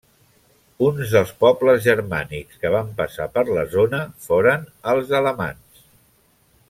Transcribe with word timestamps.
Un 0.85 1.01
dels 1.09 1.33
pobles 1.43 1.83
germànics 1.83 2.63
que 2.63 2.71
van 2.77 2.89
passar 3.01 3.29
per 3.37 3.45
la 3.51 3.67
zona 3.75 4.01
foren 4.25 4.67
els 4.95 5.15
alamans. 5.21 5.87